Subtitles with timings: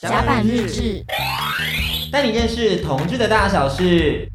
[0.00, 1.04] 甲板日志，
[2.12, 4.30] 带你认识同志的大小事。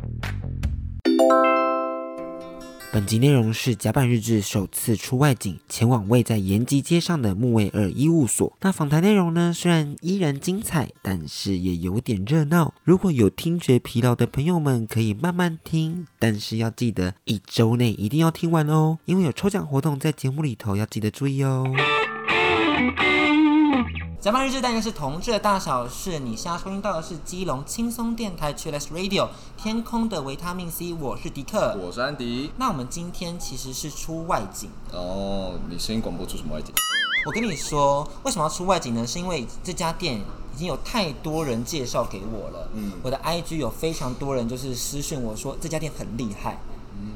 [2.92, 8.52] 本集内容是甲板日志首次出外景，前往位在延吉街上的木卫二医务所。
[8.60, 12.74] 那访谈内容呢，虽然依然精彩，但是也有点热闹。
[12.84, 21.64] 如果有听觉疲劳的朋友们，可以慢慢听，但是要记得一周内一定要听完哦，因为有抽奖活动在节目里头，要记得注意哦。
[24.24, 32.50] 甲板日志单元是同志的大小事，你现在收听到的是基隆轻松电台 Chillax Radio 天空的维他命 C，我是迪克，我是安迪。
[32.56, 36.74] 那我们今天其实是出外景哦，你声音广播出什么外景？
[37.26, 39.06] 我跟你说，为什么要出外景呢？
[39.06, 40.16] 是因为这家店
[40.56, 46.58] 已经有太多人介绍给我了，嗯，我的 IG 有非常多人就是私讯我说这家店很厉害。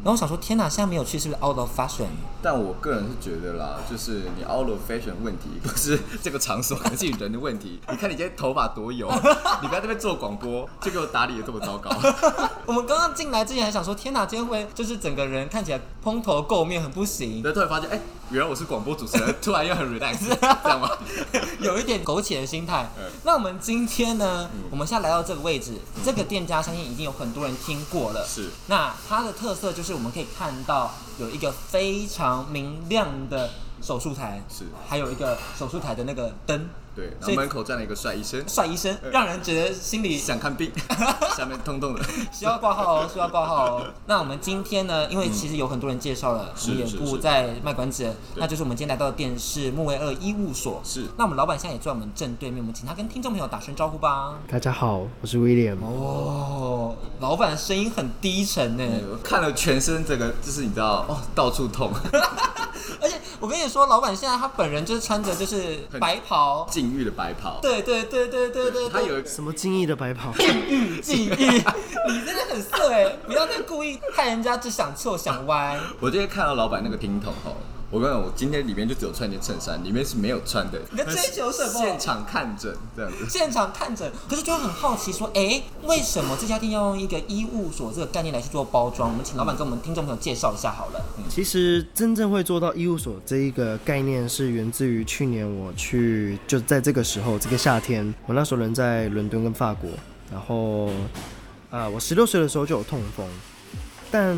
[0.04, 2.08] 然后我想说，天哪，现在没有去是不是 out of fashion？
[2.42, 7.80] 但我个人是觉得啦，就是你 out of fashion 问题不是这个场所，而是人的问题。
[7.90, 9.10] 你看你今天头发多油，
[9.62, 11.90] 你不要在这边做广播，就给我打理的这么糟糕。
[12.66, 17.42] 我们刚刚进来之前还想说，天哪，今天会就是整个人看起来蓬头垢面，很不行。
[17.42, 20.18] 对，突然发现，哎，原来我是广播主持人， 突然又很 relax，
[20.64, 20.90] 这样吗？
[21.62, 22.86] 有一点苟且的心态。
[23.24, 28.28] 那我们今天呢，我们现在来到这个位置，这个店家相信已经有很多人听过了。
[28.28, 28.50] 是。
[28.68, 33.50] 那它的特色就是我们可以看到有一个非常明亮的
[33.82, 36.68] 手术台，是，还有一个手术台的那个灯。
[36.98, 40.72] 对，然后门口站了一个帅医生，帅医生让人觉得心里想看病，
[41.38, 42.02] 下面痛痛的，
[42.34, 43.88] 需要挂号哦， 需要挂号哦。
[44.08, 50.82] 那我们今天呢，因为其实有很多人介绍了，我们也不再卖关子，那就是我们今天来到的店是木卫二医务所。
[50.84, 54.34] 是，那我们老板现在也坐在我们正对面，我们请他跟听众朋友打声招呼吧。
[54.50, 55.78] 大家好，我是 William。
[55.84, 58.84] 哦，老板声音很低沉呢，
[59.24, 61.92] 看了全身这个就是你知道哦，到处痛。
[63.02, 67.60] 而且我跟你说，老板现在他本人就是穿着就是白袍，禁欲的白袍。
[67.62, 70.32] 对对对对对对，他有什么禁欲的白袍？
[70.38, 73.10] 禁欲禁欲，你真的很色哎！
[73.26, 75.78] 不要再故意害人家，只想错想歪。
[76.00, 77.58] 我今天看到老板那个听筒吼。
[77.90, 80.82] 我跟你讲，我今天里面就只有穿一件衬衫，里面是没有穿的。
[80.92, 81.72] 你在追求什么？
[81.80, 83.26] 现场看诊这样子。
[83.30, 89.12] 现场看诊，可是就会很好奇说，哎、欸，为什么这家店要用一个医务所这个概念来去做包装？
[89.12, 91.02] 我们请老板跟我们听众朋友介绍一下好了。
[91.18, 99.90] 嗯其实真正会做到医务所这一个概念，是源自于去年我去，就在这个时候，这个夏天，我那时候人在伦敦跟法国，
[100.30, 100.88] 然后
[101.70, 103.26] 啊、呃，我十六岁的时候就有痛风，
[104.12, 104.36] 但。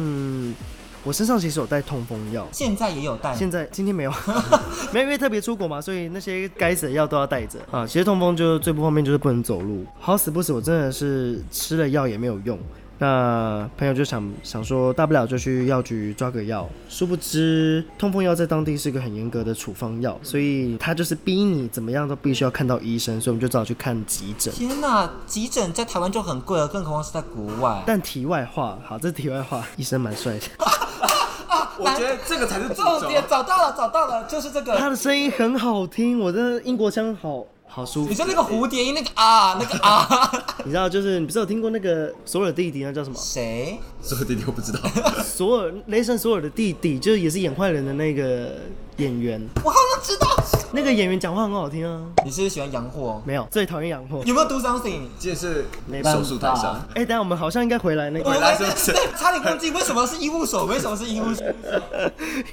[1.09, 3.33] 我身上其实有带痛风药，现在也有带。
[3.33, 4.13] 现在今天没有，
[4.93, 7.83] 没有因为特别出国嘛，所以那些该死的药都要带着啊。
[7.83, 12.59] 其实痛风就是最不方便就是不能走路，好死不死我真的是吃了药也没有用。
[12.99, 16.67] 那朋友就想想说，大不了就去药局抓个药。
[16.89, 24.53] 殊不知痛风药在当地是一个很严格的处方药，所以他就是逼你怎么样都必须要看到医生，所以我们就只好去看急诊。
[24.53, 27.81] 天哪，急诊在台湾就很贵了，更何况是在国外。
[27.87, 30.41] 但题外话，好，这是题外话，医生蛮帅的。
[31.79, 34.77] 我觉得这个才是重点，找到了，找到了，就是这个。
[34.77, 38.09] 他的声音很好听，我的英国腔好好舒服。
[38.09, 40.31] 你说那个蝴蝶音，那个啊， 那个啊，
[40.65, 43.15] 你知道，就是你不是有听过那个索尔弟弟，那叫什么？
[43.17, 43.79] 谁？
[44.01, 44.79] 索尔弟弟我不知道。
[45.23, 48.55] 索尔雷神索尔的弟弟，就是也是演坏人的那个
[48.97, 49.41] 演员。
[49.63, 50.27] 我好像知道。
[50.71, 51.99] 那个演员讲话很好听啊！
[52.23, 53.19] 你是不是喜欢洋货？
[53.25, 54.21] 没有，最讨厌洋货。
[54.23, 55.01] 有没有 do something？
[55.19, 55.65] 这是
[56.03, 56.79] 手术台上。
[56.93, 58.29] 哎，等下我们好像应该回来那个。
[58.29, 58.93] 回来是不是？
[59.17, 60.65] 差点忘记为什么是医务所？
[60.65, 61.43] 为什么是医务所？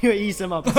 [0.00, 0.76] 因为医生嘛，不是。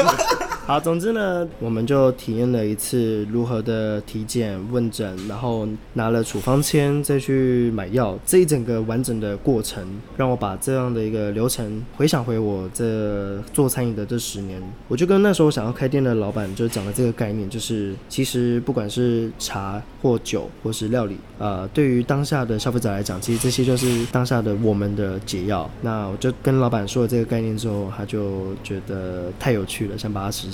[0.68, 17.50] 好，总之呢，我们就体验了一次如何的体检、问诊，然后拿了处方签再去买药，这一整个完整的过程，让我把这样的一个流程回想回我这做餐饮的这十年，我就跟那时候想要开店的老板就讲了这个概念。
[17.50, 25.70] 就是，其实不管是茶或酒或是料理，呃，对于当下的消费者来讲，其实这些就是当下的我们的解药。
[25.82, 30.50] 那我就跟老板说了这个概念之后，他就觉得太有趣了，想把它实。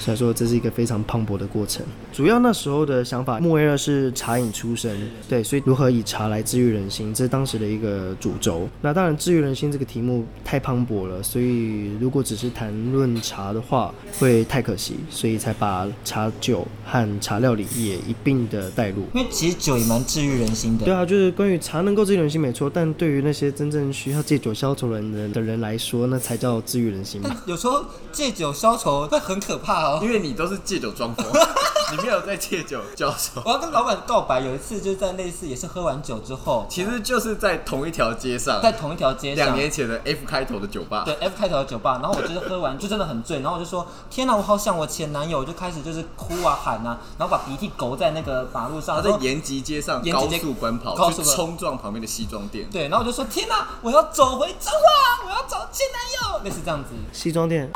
[0.00, 1.84] 所以说这是一个非常磅礴的过程。
[2.12, 4.96] 主要那时候的想法，木卫二是茶饮出身，
[5.28, 8.68] 对，所以如何以茶来治愈人心，这是当时的一个主轴。
[8.80, 15.86] 那当然，治愈人心这个题目太磅礴了，所以如果只是谈论茶的话，会太可惜，所以才把。
[16.04, 20.84] 茶酒和茶料理也一并的带入，因为其实酒也蛮治愈人心的。
[20.84, 27.36] 对啊，就是关于茶能够治愈人心没错，但对于那些真正需要借酒消愁的人的人来说，那才叫治愈人心嘛。
[27.46, 30.00] 有时候借酒消愁会很很可怕哦。
[30.02, 31.26] 因为你都是借酒装疯，
[31.92, 33.42] 你没有在借酒浇愁。
[33.44, 41.98] 我要跟老板告白，有一次就是在类似也是喝完酒之后，其实就是在同一条街上，在同一条街上，两年前的 F 开头的酒吧，对 F 开头的酒吧。
[42.02, 52.66] 然后我就是喝完就真的很醉，然后我就说天哪，我好想我前男友，我就开始就是哭啊喊啊，然后把鼻涕勾在那个马路上，他在延吉街上高速奔跑，高速冲撞旁边的西装店。
[52.70, 56.90] 对，然后我就说天哪，我要走回彰化，我要找前男友，类似这样子。
[57.12, 57.70] 西装店。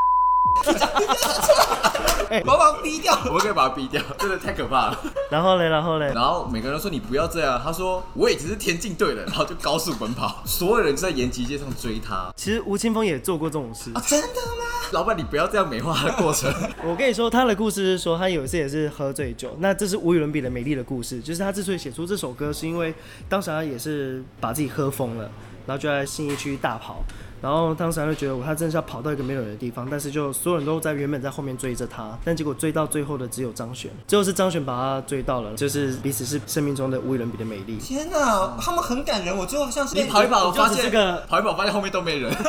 [2.30, 4.98] 欸、 我把他逼掉，我可以把他逼掉，真的太可怕了。
[5.30, 7.60] 然后嘞，然后嘞，然后每个人都说你不要这样。
[7.62, 12.32] 他说我也只是田径队的，然后就高速奔跑，所有人就在延吉街上追他。
[12.36, 14.64] 其实吴青峰也做过这种事啊，真的吗？
[14.92, 16.52] 老板，你不要这样美化他的过程。
[16.84, 19.56] 我跟你说，他的故事是说，他有一次也是喝醉酒。
[19.58, 22.94] 那这是无与伦比的美丽的故事，就是他之所以写出这首歌，是因为
[23.28, 25.30] 当时他也是把自己喝疯了，
[25.66, 27.02] 然后就在信义区大跑。
[27.40, 37.76] 然后当时他就觉得我他真的是要跑到一个没有人的地方，但是就所有人都在原本在后面追着他，但结果追到最后的只有张悬，最后是张悬把他追到了，就是彼此是生命中的无与伦比的美丽。
[37.78, 42.30] 天哪，他们很感人，我最后像是你跑一跑，我发现这个跑一跑发现后面都没人。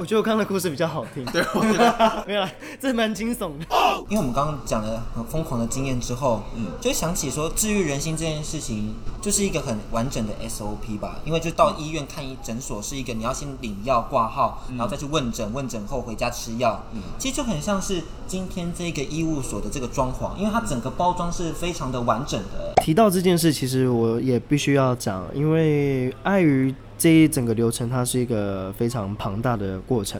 [0.00, 2.46] 我觉得我刚刚的故事比较好听， 对，我觉得没有，
[2.80, 3.66] 这蛮惊悚的。
[4.08, 22.72] 因为我们刚刚讲了很疯狂的经验之后，嗯，就想起说治愈人心这件事情就是一个很完整的 SOP 吧，因为就到医院看医诊所是一个你要先领药挂号，然后再去问诊，问诊后回家吃药，嗯，其实就很像是今天这个医务所的这个装潢，因为它整个包装是非常的完整的。
[22.82, 30.18] 提到这件事，其实我也必须要讲，因为碍于这一整个流程，它是一个非常庞大的过程。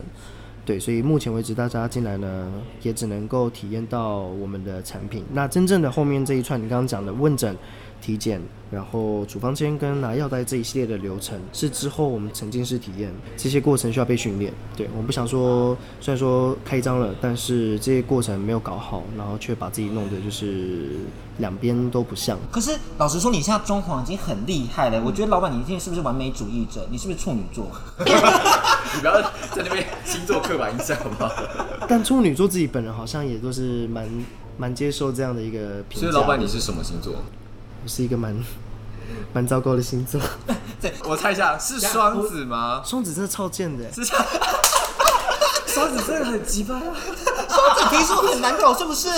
[0.66, 2.52] 对，所以目前为止，大家进来呢，
[2.82, 5.24] 也只能够体验到我们的产品。
[5.32, 7.56] 那真正的后面这一串，你刚刚讲的问诊、
[8.00, 8.40] 体检，
[8.70, 14.52] 然后处方签跟拿药袋这一系列的流程，是之后我们沉浸式体验，这些过程需要被训练。
[14.76, 20.90] 对，我们不想说，虽然说开张了，但是这些过程没有搞好，然后却把自己弄得就是
[21.38, 22.38] 两边都不像。
[22.50, 25.02] 可是老实说，你现在装潢已经很厉害了。
[25.04, 26.86] 我觉得老板，你一定是不是完美主义者？
[26.90, 27.66] 你是不是处女座？
[28.94, 31.30] 你不要在那边星座刻板印象好不好？
[31.88, 34.08] 但处女座自己本人好像也都是蛮
[34.56, 36.00] 蛮接受这样的一个评价。
[36.00, 37.14] 所以老板你是什么星座？
[37.82, 38.34] 我是一个蛮
[39.32, 40.20] 蛮糟糕的星座。
[40.80, 42.82] 对，我猜一下，是双子吗？
[42.84, 43.90] 双子真的超贱的。
[43.92, 46.94] 是双子 真的很奇葩啊！
[47.48, 49.08] 双子听说很难搞，是不是？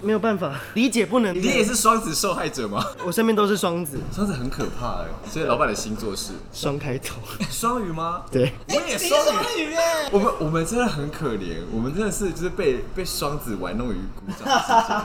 [0.00, 1.34] 没有办法理解，不能。
[1.34, 2.84] 你也是双子受害者吗？
[3.04, 5.06] 我身边都是双子，双子很可怕哎。
[5.30, 7.20] 所以老板的星座是双开头，
[7.50, 8.22] 双鱼吗？
[8.30, 9.18] 对，我也双
[9.58, 10.08] 鱼哎。
[10.10, 15.00] 我们我们真的很可怜，我们真的是就是被被双子玩弄于股掌之间，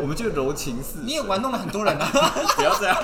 [0.00, 1.02] 我们就柔情似水。
[1.04, 2.08] 你也玩弄了很多人啊！
[2.56, 2.96] 不要这样。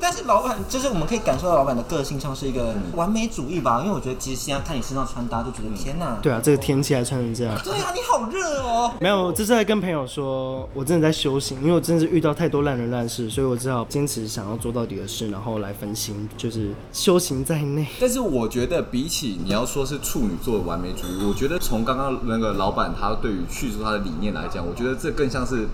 [0.00, 6.18] 但是老板就是我们可以感受到老板的个性上是一个完美主义吧，因为我觉得其实现在看你身上穿搭就觉得天哪。
[6.20, 7.56] 对啊，这个天气还穿成这样。
[7.62, 8.92] 对啊，你好热哦。
[9.00, 17.86] 没有，这是在跟朋友说，我真的在修行，因为我真的是遇到太多烂人烂事，所以我只好坚持想要做到底的事，然后来分心，就是修行在内。
[18.00, 25.66] 但是我觉得比起你要说是处女座的完美主义，我觉得从刚刚那个老板他对于叙述他的理念来讲，我觉得觉得这更像是。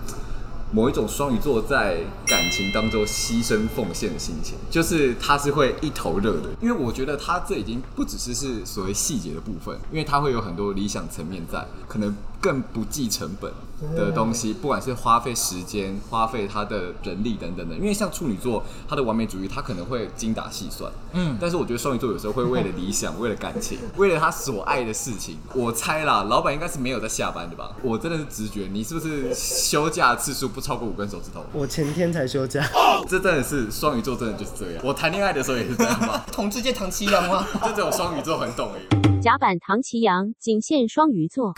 [0.71, 1.97] 某一种双鱼座在
[2.27, 13.51] 感情当中牺牲奉献的心情，就是他是会一头热的，因为我觉得他这已经不只是是所谓细节的部分，因为他会有很多理想层面在，可能更不计成本
[13.95, 17.75] 的东西，不管是花费时间、花费他的人力等等的。
[17.75, 27.71] 因为像处女座，他的完美主义，他可能会精打细算，嗯，但是我觉得双鱼座有时候会为了理想、为了感情、 为了他所爱的事情，我猜啦，老板应该是没有在下班的吧？
[27.81, 31.43] 我真的是直觉，你是不是休假次数不超过五根手指头？
[31.53, 32.65] 我前天才休假，
[33.07, 34.81] 这真的是双鱼座，真的就是这样。
[34.85, 36.23] 我谈恋爱的时候也是这样吗？
[36.31, 37.45] 同志界唐奇阳吗？
[37.63, 38.99] 就这种双鱼座很懂哎。
[39.21, 41.53] 甲板唐奇阳仅限双鱼座。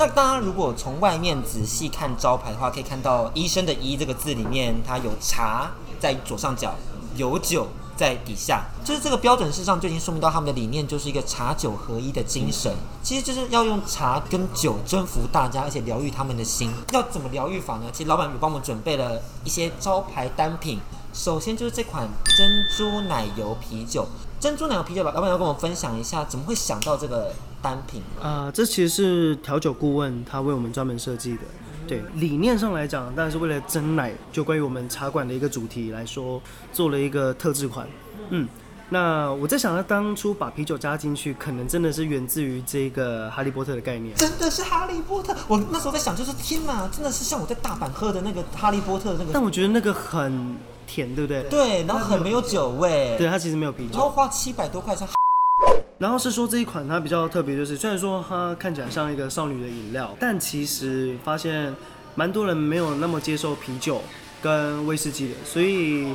[0.00, 6.74] 那大家如果从外面仔细看招牌的话，可以看到“医生”的“医”这个字里面，它有茶在左上角，
[7.16, 7.66] 有酒
[7.98, 12.74] 在底下，就是这个标准事实上就已经说明到他们的理念就是一个茶酒合一的精神。
[13.02, 16.70] 其实就是要用茶跟酒征服大家，而且疗愈他们的心。
[16.92, 17.84] 要怎么疗愈法呢？
[17.92, 20.80] 其实老板有帮我们准备了一些招牌单品。
[21.12, 24.08] 首先就是这款珍珠奶油啤酒。
[24.40, 27.30] 珍珠奶油啤酒，老板要跟我分享一下，怎么会想到这个
[27.60, 28.00] 单品？
[28.18, 31.42] 啊、呃，这其实是调酒顾问他为我们专门设计的。
[31.86, 36.40] 对，理念上来讲，当然是为了珍奶，就关于我们茶馆的一个主题来说，
[36.72, 37.86] 做了一个特制款。
[38.30, 38.48] 嗯，
[38.88, 44.16] 那我在想，他当初把啤酒加进去，可能真的是源自于这个哈利波特的概念。
[44.16, 45.36] 真的是哈利波特？
[45.48, 49.32] 我那时候在想，就是天哪，真的是像我在大阪喝的那个哈利波特那个。
[49.34, 50.56] 但我觉得那个很
[50.90, 51.44] 甜，对不对？
[51.44, 53.14] 对，然后很没有酒味。
[53.16, 53.92] 对，它其实没有啤酒。
[53.92, 55.06] 然后花七百多块钱。
[55.98, 61.72] 然后是说这一款它比较特别，就是虽然说它看起来像一个少女的饮料，但其实发现
[62.16, 64.02] 蛮多人没有那么接受啤酒
[64.42, 66.12] 跟威士忌的，所以。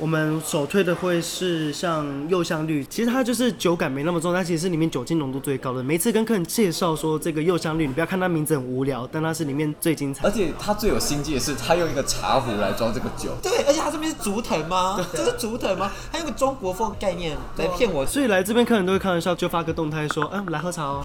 [0.00, 5.82] 我们首推的会是像柚香绿，其实它就是酒感没那么重，它其实是里面酒精浓度最高的。
[5.82, 10.24] 每次跟客人介绍说这个柚香绿，你不要看它名字很无聊，但它是里面最精彩。
[10.24, 13.30] 而且它最有心机的是，它用一个茶壶来装这个酒。
[13.42, 15.04] 对，而且它这边是竹藤吗？
[15.12, 15.90] 这是竹藤吗？
[16.12, 21.04] 它用个中国风概念来骗我，所以来这边客人都会开玩笑，就发个动态说，嗯，来喝茶哦。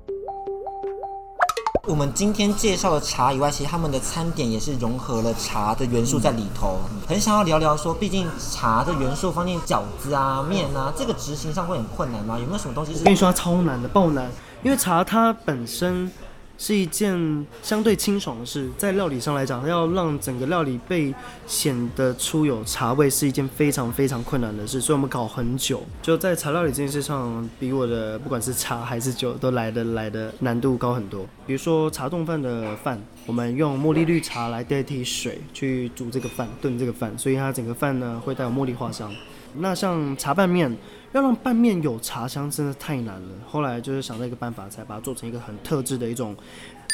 [1.86, 6.80] 我们今天介绍的茶以外，其实他们的餐点也是融合了茶的元素在里头。
[7.06, 12.40] 很想要聊聊说，毕竟茶的元素放进饺子啊、面啊，这个执行上会很困难吗？
[12.40, 13.00] 有没有什么东西是？
[13.00, 14.32] 我跟你说，超难的，爆难，
[14.64, 16.10] 因为茶它本身。
[16.58, 21.14] 是一件相对清爽的事，在料理上来讲，要让整个料理被
[21.46, 24.80] 显得出有茶味，是一件非常非常困难的事。
[24.80, 31.26] 所以我们搞很久，就在茶料理这件事上，比我的不管是茶还是酒都来的来的难度高很多。
[31.46, 39.12] 比如说茶冻饭的饭，我们用茉莉绿茶来代替水去煮这个饭，炖这个饭，所以它整个饭呢会带有茉莉花香。
[39.56, 40.76] 那像茶拌面，
[41.14, 43.30] 要让拌面有茶香，真的太难了。
[43.50, 46.36] 后来就是想到一个办法，才把它做成一个很特制的一种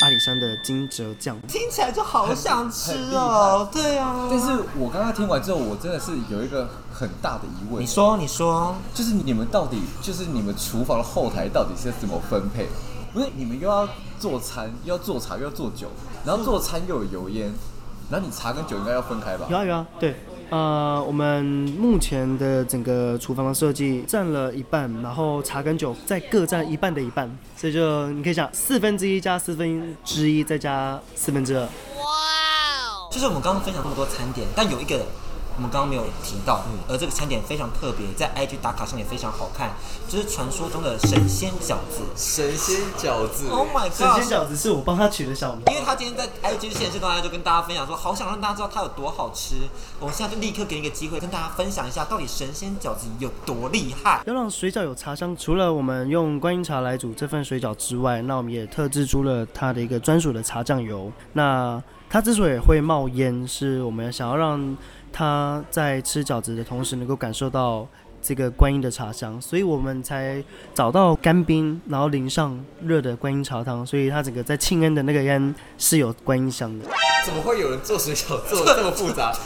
[0.02, 1.40] 阿里山的金桔酱。
[1.48, 3.68] 听起来就好想吃哦。
[3.72, 4.28] 对啊。
[4.30, 4.48] 但是
[4.78, 7.82] 我刚刚听完之后，我真的是有一个很大的疑问。
[7.82, 12.68] 你说，你说，就是你们到底，就是你们厨房的后台到底是怎么分配？
[13.14, 13.88] 不是你们又要
[14.20, 15.88] 做餐，又要做茶，又要做酒，
[16.26, 17.52] 然后做餐又有油烟，
[18.12, 19.48] 然后你茶跟酒应该要分开吧？
[19.50, 20.16] 有啊有啊，对。
[20.50, 21.46] 呃，我们
[21.78, 31.62] 目前的整个厨房的设计占了一半，然后茶跟酒再各占一半的一半，所以就你可以想四分之一加四分之一再加四分之二。
[31.62, 31.70] 哇！
[33.12, 35.06] 就是我们刚刚分享这么多餐点，但有一个。
[35.60, 39.72] 我们刚刚没有提到，嗯而这个餐点非常特别，在 IG 打卡上也非常好看，
[40.08, 42.00] 就是传说中的神仙饺子。
[42.16, 43.94] 神仙饺子，Oh my God！
[43.94, 49.56] 神仙饺子是我帮他取的小名，因为他今天在 IG 现实当中就跟大家分享说，好想让大家知道它有多好吃。
[50.00, 54.22] 我们现在就立刻给你一个机会，跟大家分享一下，到底神仙饺子有多厉害。
[54.26, 61.12] 要让水饺有茶香，除了我们用观音茶来煮这份水饺之外，那我们也特制出了它的一个专属的茶酱油。
[61.34, 64.78] 那它之所以会冒烟，是我们想要让
[65.12, 67.88] 他在吃饺子的同时，能够感受到
[68.22, 76.86] 这个观音的茶香，所以我们才找到干冰，然后淋上热的观音茶汤，所以它整个在庆恩的那个烟是有观音香的。
[77.26, 79.34] 怎么会有人做水饺做的这么复杂？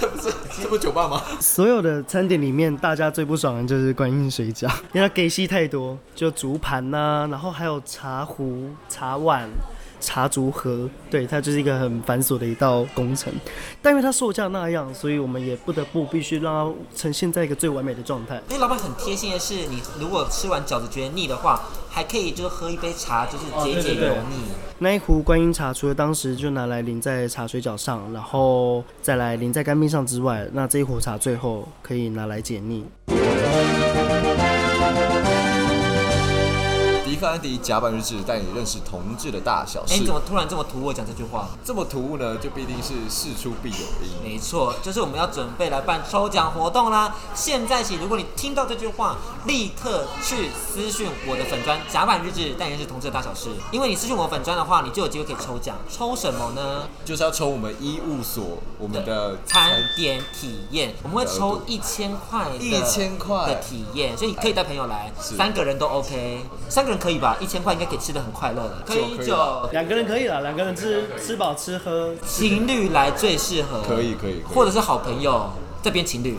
[0.00, 0.32] 这不是
[0.62, 1.22] 这不酒吧吗？
[1.40, 9.48] 所有的餐点里面，大家最不爽的就是观音水饺，因为它给息太多，就竹盘呐、啊，然后还有茶壶、茶碗。
[10.00, 13.32] 茶竹盒，对，它就是一个很繁琐的一道工程，
[13.80, 18.40] 但因为它售价那样，所以我们也不得不必须让它呈现在一个最完美的状态。
[18.48, 24.50] 因为老板很贴心的是，你如果吃完饺子觉得腻的话，还可以就是喝一杯茶，就是解解油腻。
[24.78, 32.86] 那一壶观音茶，除了当时就拿来淋在茶水饺上，然后再来淋在干冰上之外，那这一壶茶最后可以拿来解腻。
[37.20, 39.92] 克安迪甲板日志带你认识同志的大小事。
[39.92, 41.50] 哎，你怎么突然这么突兀讲这句话？
[41.62, 44.22] 这么突兀呢，就必定是事出必有因。
[44.24, 47.14] 没错，就是我们要准备来办抽奖活动啦。
[47.34, 53.50] 现在起，如果你听到这句话，立刻去私讯我的粉砖甲板日志带你认识同志的大小事。
[53.70, 55.76] 因为你私讯我粉砖的话，你就有机会可以抽奖。
[55.90, 56.88] 抽什么呢？
[57.04, 67.09] 就是要抽我们医务所我们的餐点体验，我们会抽一千块，一千块的体验，所以你可以带朋友来，三个人都 OK，三个人可以。
[67.10, 68.84] 可以吧，一千块应该可以吃的很快乐了。
[68.86, 69.34] 可以就
[69.72, 73.82] 两个人可以了，两个人吃吃饱吃喝，情侣来最适合。
[73.82, 75.50] 可以可以，或者是好朋友
[75.82, 76.38] 这边情侣。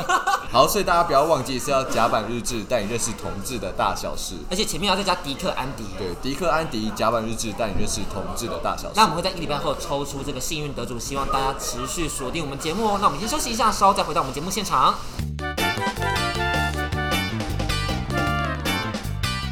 [0.52, 5.84] 好，所以大家不要忘记是要甲板日志带你认识同志的大小事，而且前面要再加迪克安迪。
[5.96, 8.94] 对，迪克安迪甲板日志带你认识同志的大小事。
[8.96, 12.98] 那我们会在一礼拜后抽出这个幸运得主，希望大家持续锁定我们节目哦。
[13.00, 14.94] 那我们先休息一下，稍后再回到我们节目现场。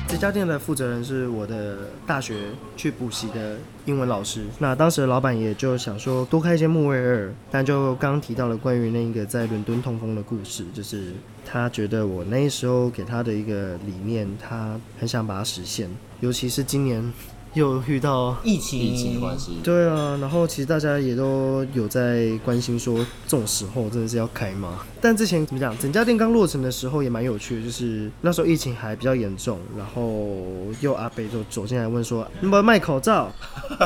[0.08, 2.46] 这家店的负责人是我的大学
[2.78, 4.46] 去补习的英文老师。
[4.58, 11.12] 那当时老板也就想说多开一些木卫二，但就刚提到了关于那个在伦敦痛风的故事，就是
[11.44, 15.90] 他觉得我那时候给他的一个理念，他很想把它实现。
[16.20, 17.12] 尤其是今年
[17.54, 19.58] 又遇到疫情疫情的关系。
[19.62, 24.80] 对啊，然后其实大家也都有在关心说，这种时候真的是要开吗？
[25.00, 30.36] 但之前怎么讲，整家店刚落成的时候也蛮有趣的，就是那时候疫情还比较严重，然后
[30.80, 33.30] 又阿北就走进来问说：“你们卖口罩？”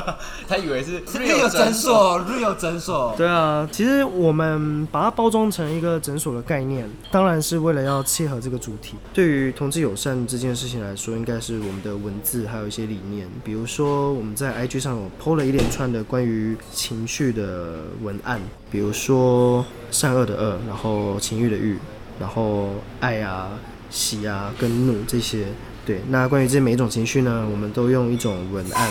[0.49, 3.14] 他以为是 Real 诊所，Real 诊所。
[3.16, 8.97] 对啊，其实我们把它包装成一个诊所的概念，当然是为了要切合这个主题。
[9.12, 18.41] 对于同志友善这件事情来说，应该是我们的文字还有一些理念，比比如说我们在 IG 上有 PO 了一连串的关于情绪的文案，
[18.71, 21.77] 比如说善恶的恶，然后情欲的欲，
[22.19, 23.51] 然后爱啊、
[23.91, 25.45] 喜啊跟怒这些。
[25.85, 28.91] 对，那关于这每一种情绪呢，我们都用一种文案。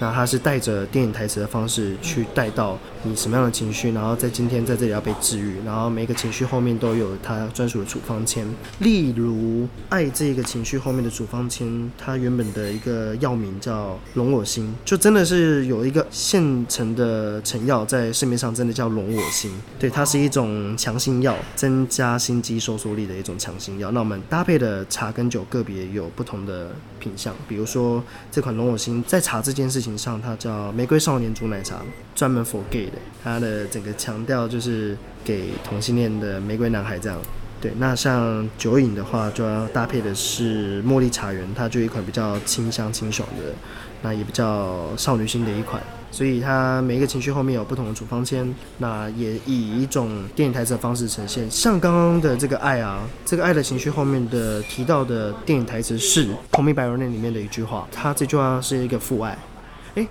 [0.00, 8.46] 那它是带着电影台词的方式去带到你什么样的情绪，然后在今天在这里要被治愈，然后每个情绪后面都有它专属的处方签。
[8.78, 19.50] 例如爱这个情绪后面的处方签，它原本的一个药名叫龙我心，就真的是有一个现成的成药在市面上，真的叫龙我心。
[19.80, 23.90] 对，它是一种强心药，增加心肌收缩力的一种强心药。
[23.90, 29.87] 那我们搭配的茶跟酒个别有不同的品相，比如说这款龙我心在茶这件事情。
[29.96, 31.76] 上它叫玫瑰少年煮奶茶，
[32.14, 32.92] 专门 for gay 的。
[33.22, 37.18] 它的整个强调就是给同性恋的玫瑰男孩这样。
[37.60, 43.52] 对，那像酒饮的话，就要搭配的是茉莉茶园，它就一款比较清香清爽的，
[44.00, 45.82] 那也比较少女心的一款。
[46.10, 51.50] 所以它每一个情绪后面有不同的处方签，那也以一种电影台词的方式呈现。
[51.50, 59.36] 像刚刚的这个爱啊，这个爱的情绪后面的提到的电影台词是《Call Me by Your Name》里面的一句话，它这句话是一个父爱。
[59.94, 60.06] 哎，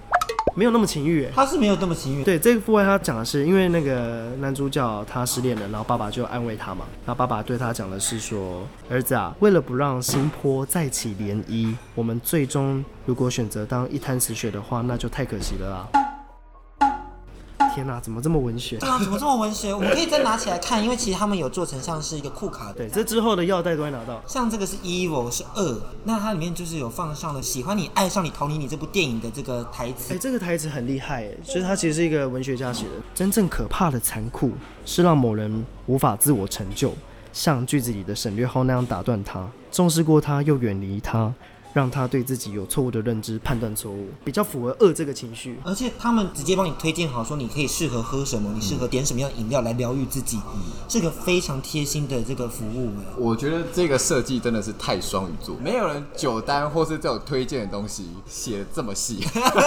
[0.56, 2.24] 没有那么情欲，哎，他是没有那么情欲。
[2.24, 16.07] 对，这个父爱他讲的是，因为那个男主角他失恋了，然后爸爸就安慰他嘛，然后爸爸对他讲的是说，儿子啊，为了不让新坡再起涟漪，我们最终如果选择当一滩死水的话，那就太可惜了啦。
[17.78, 18.76] 天哪，怎么这么文学？
[18.78, 19.72] 对啊，怎么这么文学？
[19.72, 22.74] 我们可以再拿起来看，因为其实他们有做成像是一个库卡。
[22.74, 24.20] 对，这之后的药袋都会拿到。
[24.26, 30.12] 像这个是 evil 是恶，那它里面就是有放上了喜欢你、爱上你、逃离你这部电影的这个台词。
[30.12, 32.94] 哎、欸，这个台词很厉害，哎，就是它其实是一个文学家写的。
[33.14, 34.54] 真正可怕的残酷
[34.84, 36.92] 是让某人无法自我成就，
[37.32, 41.32] 像句子里的省略号那样打断他，重视过他又远离他。
[41.78, 45.60] 让他对自己有错误的认知，判断错误，比较符合恶这个情绪。
[45.64, 52.90] 而且他们直接帮你推荐好，说你可以适合喝什么，你适合点什么样饮料来疗愈自己，嗯，是个非常贴心的这个服务。
[53.16, 59.24] 我觉得这个设计真的是太双鱼座，没有人酒单或是这种推荐的东西写的这么细。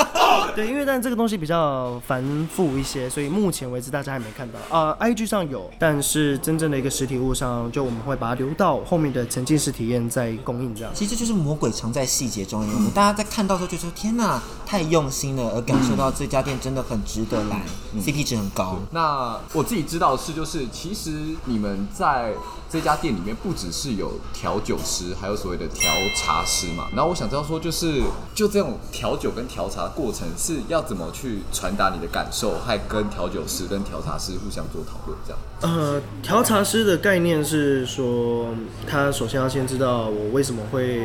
[0.57, 4.93] 对，因为但这个东西比较繁复一些，所以目前为止大家还没看到啊。
[4.99, 10.92] Uh, IG 上有，但是真正的一个实体物上，就我们会把它留到后面的沉浸式体验再供应这样。
[10.92, 12.00] 其实就是魔鬼藏在。
[12.01, 17.61] 在细节中，我们大家在看到的时候就说：“天哪，太用心了！”而感受到这家店真的很值得来，
[17.93, 18.79] 嗯，CP 值很高。
[18.91, 22.33] 那我自己知道的是，就是其实你们在
[22.70, 26.87] 这家店里面不只是有调酒师，还有所谓的调茶师嘛。
[26.94, 28.00] 然后我想知道说，就是
[28.33, 35.38] 就这种调酒跟调茶的过程是要怎么去传达你的感受，还跟调酒师跟调茶师互相做讨论这样。
[35.62, 38.54] 呃，调茶师的概念是说，
[38.87, 41.02] 他首先要先知道我为什么会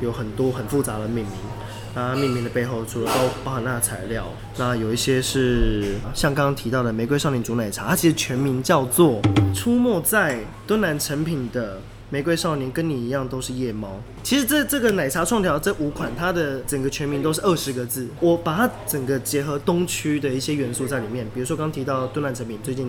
[0.00, 1.34] 有很多很复杂的命名，
[1.96, 4.26] 它命名的背后除了都包含那个材料，
[4.58, 9.18] 那有一些是像刚刚提到的玫瑰少年煮奶茶，它其实全名叫做
[9.54, 11.80] 出没在敦南成品的。
[12.10, 14.00] 玫瑰少年跟你一样都是夜猫。
[14.22, 18.06] 其实这这个奶茶创条这五款，它的整个全名都是二十个字。
[18.20, 22.88] 我把它整个结合东区的一些元素在里面，比如说刚提到敦南成品，最近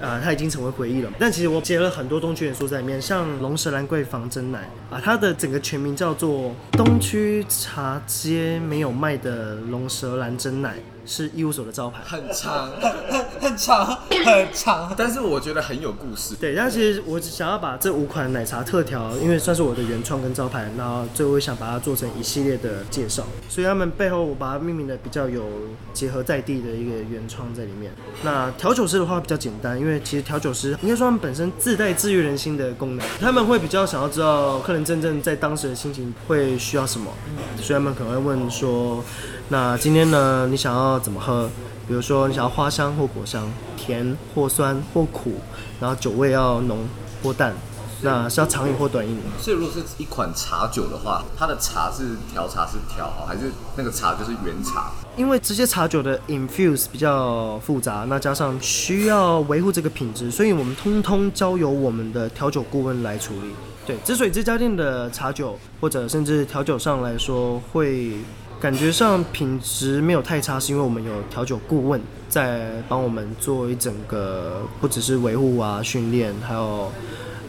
[0.00, 1.10] 啊、呃、它已经成为回忆了。
[1.18, 10.76] 但其实我结合了很多东区元素在里面，像龙舌兰桂坊珍奶啊，它的整个全名叫做东区茶街没有卖的龙舌兰珍奶。
[11.06, 16.34] 是义务所的招牌，很长，很很长，很长，但是我觉得很有故事。
[16.36, 25.44] 对，但其实我想要把这五款奶茶特调，因为算是我的原创跟招牌，然后最后我想把它做成一系列的介绍，所以他们背后我把它命名的比较有
[25.92, 27.92] 结合在地的一个原创在里面。
[28.22, 37.12] 那调酒师的话比较简单，因为其实调酒师应该说他们本身自带治愈人心的功能，他们会比较想要知道客人真正在当时的心情会需要什么，
[37.60, 39.04] 所以他们可能会问说。
[39.48, 41.48] 那今天呢，你想要怎么喝？
[41.86, 45.34] 比如说，你想要花香或果香，甜或酸或苦，
[45.78, 46.78] 然后酒味要浓
[47.22, 47.52] 或淡，
[48.00, 49.18] 那是要长饮或短饮。
[49.38, 54.92] 所以，如果是一款茶酒的话，它的茶是调茶是调好，还是那个茶就是原茶？
[55.14, 63.50] 因为这些茶酒的 infuse 比较复杂，那加上需要维护这个品质，所以我们通通交由我们的调酒顾问来处理。
[63.86, 68.14] 对，之所以这家店的茶酒或者甚至调酒上来说会。
[68.64, 72.00] 感觉上品质没有太差，是因为我们有调酒顾问
[72.30, 76.90] 在帮我们做一整个，不只是维护啊、训练，还有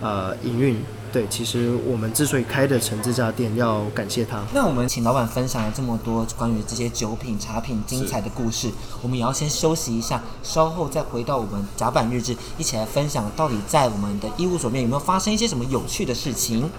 [0.02, 0.78] 呃营运。
[1.14, 4.44] 对，其实我们之所以开得成这家店，要感谢他。
[4.54, 8.70] 那我们请老板分享了这么多关于这些酒品、茶品精彩的故事，
[9.02, 16.70] 我们也要先休息一下，稍后再回到我们甲板日志，一起来分享到底在我们的医务所面有没有发生一些什么有趣的事情。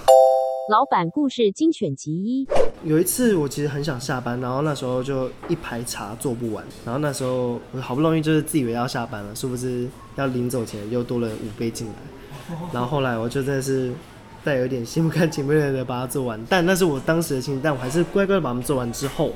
[0.69, 2.47] 老板故事精选集一。
[2.83, 11.95] 有一次我其实很想下班，然后那时候就一排茶做不完，然后那时候我好不容易就是自以为要下班了，殊不知要临走前又多了五杯进来，
[12.75, 13.93] 然后后来我就真的是。
[14.45, 19.33] 带有点心不甘情不愿的把它做完，但那是我当时的心情，但我还是乖乖的把它们做完之后，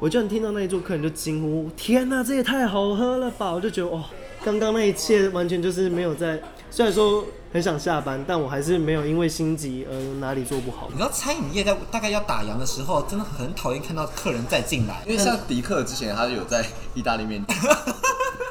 [0.00, 4.02] 我就能听到那一桌客人就惊呼：“天哪，这也太好喝了吧！”我就觉得哦，
[4.42, 10.88] 刚刚那一切完全就是没有在，虽然说很想下班，但我还是没有因为心急而哪里做不好。
[10.90, 17.44] 你知道餐饮业在大概要打烊的时候，真的很讨厌看到客人再进来，因为像迪克之前他有在意大利面。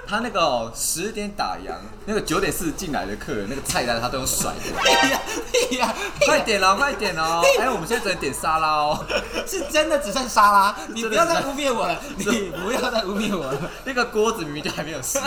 [0.10, 1.73] 他那个十点打烊，
[2.06, 4.62] 那个九点四十进来的客人，那个菜单他都有甩的。
[4.86, 5.21] 哎呀，
[5.53, 7.41] 哎呀，快点哦，快点哦！
[7.60, 9.06] 哎，我们现在只能点沙拉哦，
[9.45, 13.60] 是真的只剩沙拉，你不要再污蔑我了，你不要再污蔑我了。
[13.84, 15.19] 那个锅子明明就还没有洗，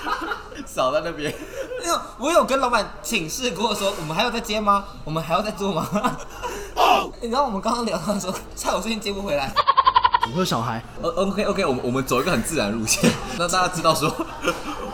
[0.68, 1.34] 少在那边。
[2.18, 4.84] 我有跟老板请示过说，我们还要再接吗？
[5.04, 5.86] 我们还要再做吗？
[7.20, 9.52] 你知道我们刚刚聊到说，菜我最近接不回来。
[10.36, 14.14] 有小孩，呃，OK OK，我们我们走一个很自然路线， 让大家知道说，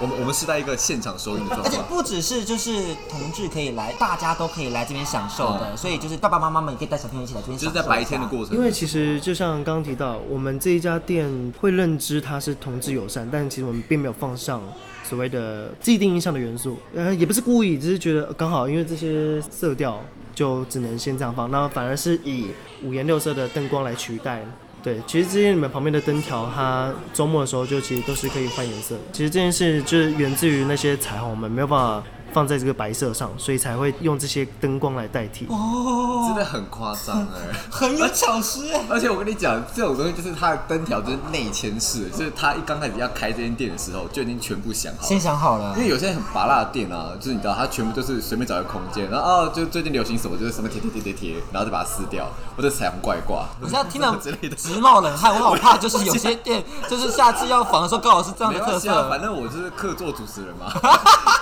[0.01, 8.57] 我们我们是在一个现场收音的状态，而且不只是就是同志可以来，大家都可以来这边享受的，所以就是爸爸妈妈们也可以带小朋友一起来这边，就是在白天的过程。
[8.57, 14.63] 因为其实就像刚刚提到，我们这一家店会认知它是同志友善，但其实我们并没有放上
[15.05, 20.03] 所谓的既定印象的元素，呃，也不是故意，只是觉得刚好因为这些色调
[20.35, 22.47] 就只能先这样放，那反而是以
[22.83, 24.43] 五颜六色的灯光来取代。
[24.83, 28.95] 对，其实这些你们旁边的灯条，它周末的时候就其实都是可以换颜色。
[29.13, 32.03] 其实这件事就是源自于那些彩虹，们没有办法
[32.35, 35.47] 放在这个白色上，所以才会用这些灯光来代替。
[35.49, 38.81] 哦，真的很夸张哎， 很有巧思哎。
[38.91, 45.07] 而且我跟你讲，这种东西就是它的灯条就是内嵌式，就是他一刚开始要开这间店的时候就已经全部想好了。
[45.09, 45.73] 先想好了。
[45.77, 53.47] 因为有些很拔辣的店啊，就是你知道，它全部都是随便找一个空间，然后哦，就最近流行什么就是什么贴贴贴贴贴，然后再把它撕掉，或者彩虹挂一挂。
[53.63, 58.93] 我现在听到直冒冷汗，我好怕，就是有些店 就是下次要仿的时候刚好是这样的特色。
[58.93, 60.73] 啊、反正我就是客座主持人嘛。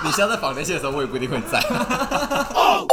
[0.03, 1.61] 你现在在访那些的时候，我也不一定会在。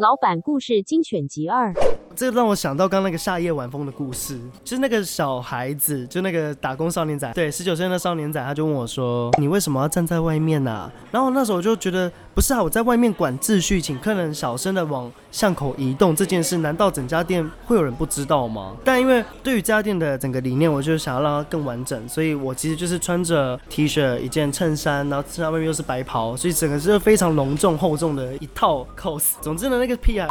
[0.00, 1.72] 老板故事精选集二，
[2.16, 18.76] 这让我想到刚那个夏夜晚风的故事，就是那个小孩子，就那个打工少年仔，对，十九岁的少年仔，他就问我说：“你为什么要站在外面呢、啊？”然后那时候我就觉得，不是啊，我在外面管秩序，请客人小声的往巷口移动这件事，难道整家店会有人不知道吗？
[18.84, 29.32] 但因为对于这家店的整个理念，我就想要让它更完整，所以我其实就是穿着 T 恤、一件衬衫，然后上面又是白袍，所以整个是非常隆重厚重的一套 cos。
[29.40, 29.96] 总之呢，那个。
[30.02, 30.26] 屁啊！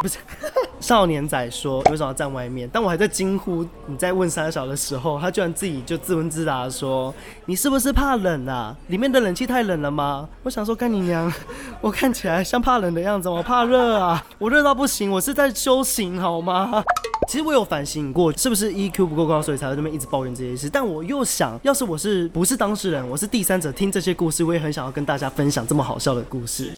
[0.00, 0.18] 不是
[0.80, 2.68] 少年仔说为什么要站外面？
[2.68, 7.12] 当我还在惊呼你在问三小的时候，他居然自己就自问自答说
[7.46, 8.76] ：“你是不是怕冷啊？
[8.86, 11.32] 里面的冷气太冷了吗？”我想说干你娘！
[11.80, 14.24] 我看起来像怕冷的样子，我怕热啊！
[14.38, 16.84] 我热到不行，我是在修行好吗？
[17.28, 20.70] 其实我有反省过，是不是 EQ 不够高，所以才在这边一直抱怨这些事？
[20.70, 26.72] 但我又想，要是我是不是当事人，我是第三者，听这些故事，我也很想要跟大家分享这么好笑的故事。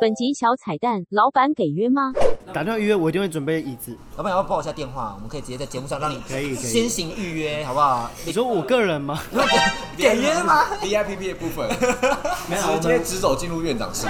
[0.00, 2.10] 本集小彩蛋，老板给约吗？
[2.54, 3.94] 打电话预约，我一定会准备椅子。
[4.16, 5.12] 老板要不要报一下电话？
[5.14, 8.10] 我们可以直接在节目上让你可以先行预约，好不好？
[8.24, 9.20] 你说我个人吗？
[9.98, 11.68] 给约吗？VIP 的部分，
[12.80, 14.06] 直接直走进入院长室。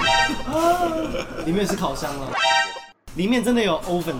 [1.45, 2.27] 里面是烤箱吗？
[3.15, 4.15] 里面真的有 oven。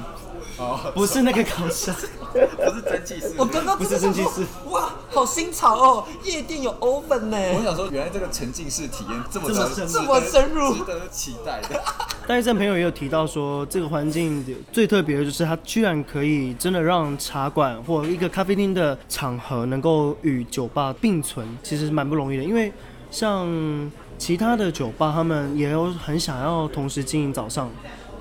[0.61, 1.93] 哦， 不是那个烤箱，
[2.31, 3.33] 不是蒸汽室。
[3.35, 4.45] 我刚刚不是蒸汽室。
[4.69, 6.07] 哇，好新潮哦！
[6.23, 7.37] 夜店有 oven 呢。
[7.57, 11.81] 我想说，原来这个沉浸式体验这么这么这么深入，值得期待的。
[12.27, 22.43] 但是这朋友也有提到说，这个环境最特别的就是它居然可以真的让茶馆或一个咖啡厅的场合能够与酒吧并存，其实蛮不容易的。
[22.43, 22.71] 因为
[23.09, 27.69] 像其他的酒吧，他们也有很想要同时经营早上。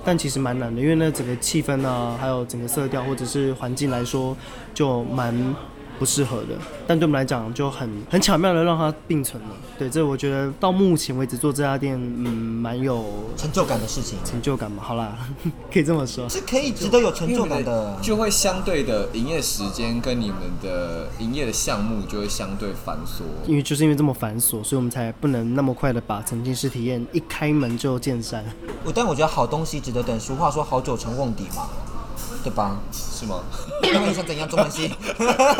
[0.03, 4.35] 但其实蛮难的，因为那整个气氛啊，还有整个色调或者是环境来说，
[4.73, 5.33] 就蛮
[6.01, 9.49] 不适合的，但对我们来讲就很很巧妙的让它并存了。
[9.77, 13.05] 对，这我觉得到目前为止做这家店，嗯，蛮有
[13.37, 14.17] 成就感的事情。
[14.25, 15.15] 成就感嘛，好啦，
[15.71, 17.95] 可以这么说，是可以值得有成就感的。
[18.01, 23.21] 就会相对的营业时间跟你们的营业的项目就会相对繁琐。
[23.45, 28.43] 因为就是因为这么繁琐，所以我们才不能那么快的把沉浸式体验一开门就见山。
[28.83, 31.69] 我但我觉得好东西值得等，俗话说好酒成瓮底嘛。
[32.43, 32.77] 对吧？
[32.91, 33.39] 是吗？
[33.81, 34.91] 那你想怎样中文系？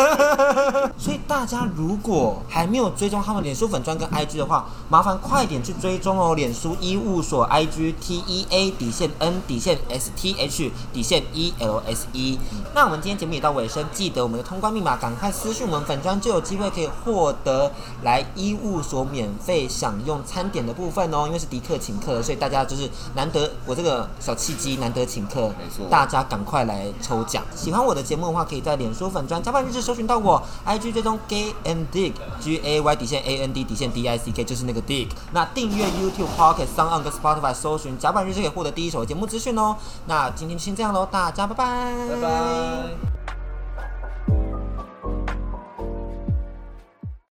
[0.97, 6.35] 所以大家如果还没有追踪他们脸书粉专跟 IG 的话，麻烦快点去追踪哦！
[6.35, 12.39] 脸书医务所 IG T E A 底线 N 底线 S T H 底线 E L S E。
[12.73, 17.71] 那我们今天节目也到尾声，记得我们的通关密码，赶快私讯我们粉专，就有机会可以获得
[18.03, 21.25] 来医务所免费享用餐点的部分哦。
[21.27, 27.43] 因为是迪克请客，所以大家就是难得我这个小契机，难得请客，没错，大家赶快来来抽奖。
[27.55, 34.31] 喜欢我的节目的话，可以在脸书粉专甲板日志搜寻到我，IG 追踪 Gay and Dig G A Y 底线 A N D 底线 D I C
[34.31, 35.09] K 就是那个 Dig。
[35.33, 39.75] 那订阅 YouTube Pocket、SoundOn 跟 Spotify 搜寻甲板日志，可以获得第一手节目资讯哦。
[40.05, 43.20] 那今天就先这样喽，大家拜拜，拜拜。